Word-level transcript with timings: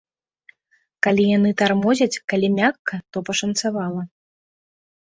Калі 1.07 1.23
яны 1.37 1.49
тармозяць, 1.63 2.21
калі 2.35 2.47
мякка, 2.57 2.95
то 3.13 3.17
пашанцавала. 3.31 4.01